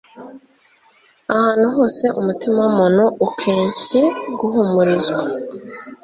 ahantu 1.33 1.65
hose 1.75 2.05
umutima 2.19 2.57
w'umuntu 2.61 3.03
ukencye 3.27 4.01
guhumurizwa. 4.39 5.21